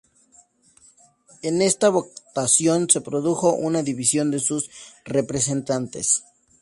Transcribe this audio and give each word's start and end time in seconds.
En 1.43 1.61
esta 1.61 1.89
votación 1.89 2.89
se 2.89 3.01
produjo 3.01 3.53
una 3.53 3.83
división 3.83 4.31
de 4.31 4.39
sus 4.39 4.67
representantes. 5.05 6.23